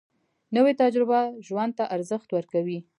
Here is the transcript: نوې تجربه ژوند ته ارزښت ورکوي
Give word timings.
نوې 0.55 0.73
تجربه 0.81 1.19
ژوند 1.47 1.71
ته 1.77 1.83
ارزښت 1.95 2.29
ورکوي 2.33 2.79